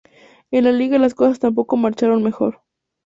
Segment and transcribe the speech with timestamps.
[0.49, 2.63] En la liga las cosas tampoco marcharon mejor.